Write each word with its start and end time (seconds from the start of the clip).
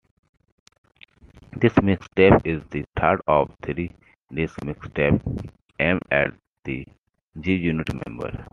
This 1.55 1.73
mixtape 1.73 2.41
is 2.43 2.63
the 2.71 2.85
third 2.99 3.21
of 3.27 3.55
three 3.61 3.91
diss 4.33 4.51
mixtapes 4.63 5.21
aimed 5.79 6.01
at 6.09 6.33
the 6.63 6.87
G-Unit 7.39 7.87
members. 8.07 8.35